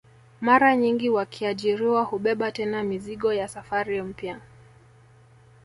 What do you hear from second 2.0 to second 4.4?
hubeba tena mizigo ya safari mpya